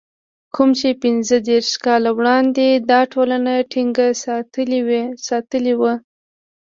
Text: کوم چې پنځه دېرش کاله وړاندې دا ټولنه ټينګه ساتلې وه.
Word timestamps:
کوم 0.55 0.69
چې 0.79 0.89
پنځه 1.03 1.35
دېرش 1.49 1.71
کاله 1.85 2.09
وړاندې 2.17 2.67
دا 2.91 3.01
ټولنه 3.13 3.53
ټينګه 3.71 4.07
ساتلې 5.35 5.73
وه. 5.79 5.93